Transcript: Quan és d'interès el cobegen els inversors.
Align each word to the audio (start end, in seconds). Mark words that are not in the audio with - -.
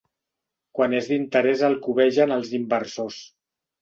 Quan 0.77 0.95
és 1.01 1.09
d'interès 1.11 1.63
el 1.69 1.77
cobegen 1.85 2.35
els 2.39 2.51
inversors. 2.61 3.21